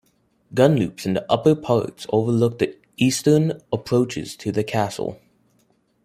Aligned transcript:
Gunloops 0.55 1.05
in 1.05 1.13
the 1.13 1.31
upper 1.31 1.53
parts 1.53 2.07
overlook 2.11 2.57
the 2.57 2.75
eastern 2.97 3.61
approaches 3.71 4.35
to 4.37 4.51
the 4.51 4.63
castle. 4.63 5.21